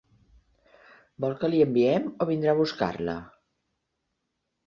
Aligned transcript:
Vol 1.25 1.35
que 1.43 1.49
li 1.51 1.59
enviem 1.65 2.09
o 2.25 2.27
vindrà 2.31 2.55
a 2.55 2.59
buscar-la? 2.61 3.15